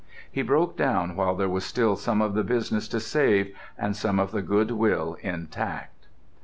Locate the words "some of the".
1.95-2.43, 3.95-4.41